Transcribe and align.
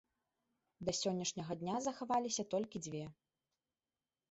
Да 0.87 0.91
сённяшняга 0.99 1.53
дня 1.61 1.77
захаваліся 1.89 2.43
толькі 2.57 2.83
дзве. 2.89 3.05